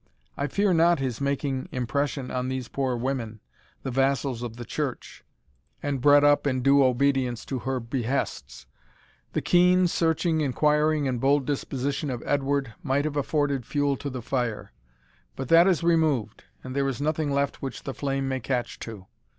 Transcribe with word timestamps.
I 0.35 0.47
fear 0.47 0.73
not 0.73 0.97
his 0.97 1.21
making 1.21 1.69
impression 1.71 2.31
on 2.31 2.47
these 2.47 2.67
poor 2.67 2.95
women, 2.97 3.39
the 3.83 3.91
vassals 3.91 4.41
of 4.41 4.57
the 4.57 4.65
Church, 4.65 5.23
and 5.83 6.01
bred 6.01 6.23
up 6.23 6.47
in 6.47 6.63
due 6.63 6.83
obedience 6.83 7.45
to 7.45 7.59
her 7.59 7.79
behests. 7.79 8.65
The 9.33 9.43
keen, 9.43 9.87
searching, 9.87 10.41
inquiring, 10.41 11.07
and 11.07 11.21
bold 11.21 11.45
disposition 11.45 12.09
of 12.09 12.23
Edward, 12.25 12.73
might 12.81 13.05
have 13.05 13.15
afforded 13.15 13.63
fuel 13.63 13.95
to 13.97 14.09
the 14.09 14.23
fire; 14.23 14.71
but 15.35 15.49
that 15.49 15.67
is 15.67 15.83
removed, 15.83 16.45
and 16.63 16.75
there 16.75 16.87
is 16.87 16.99
nothing 16.99 17.29
left 17.31 17.61
which 17.61 17.83
the 17.83 17.93
flame 17.93 18.27
may 18.27 18.39
catch 18.39 18.79
to. 18.79 19.05